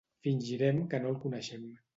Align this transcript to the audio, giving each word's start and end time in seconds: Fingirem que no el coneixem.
Fingirem 0.27 0.81
que 0.95 1.03
no 1.05 1.13
el 1.13 1.21
coneixem. 1.27 1.73